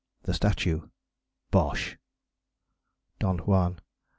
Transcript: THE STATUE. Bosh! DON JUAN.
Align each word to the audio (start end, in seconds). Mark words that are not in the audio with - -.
THE 0.23 0.33
STATUE. 0.33 0.89
Bosh! 1.51 1.95
DON 3.19 3.37
JUAN. 3.37 3.79